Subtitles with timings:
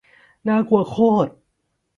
[0.47, 1.29] น่ากลัวโคตร